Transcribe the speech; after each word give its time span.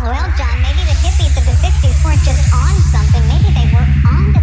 Well, 0.00 0.32
John, 0.38 0.62
maybe 0.62 0.80
the 0.88 0.96
hippies 1.04 1.36
of 1.36 1.44
the 1.44 1.52
60s 1.60 2.02
weren't 2.02 2.24
just 2.24 2.54
on 2.54 2.72
something. 2.88 3.20
Maybe 3.28 3.52
they 3.52 3.68
were 3.68 3.84
on 4.08 4.39